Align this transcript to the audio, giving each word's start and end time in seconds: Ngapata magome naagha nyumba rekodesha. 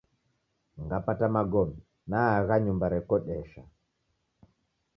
Ngapata 0.83 1.25
magome 1.35 1.77
naagha 2.09 2.55
nyumba 2.63 2.85
rekodesha. 2.95 3.61